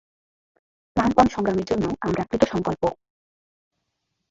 প্রাণপণ 0.95 1.25
সংগ্রামের 1.27 1.65
জন্য 1.65 1.85
আমরা 2.01 2.23
কৃতসঙ্কল্প। 2.23 2.83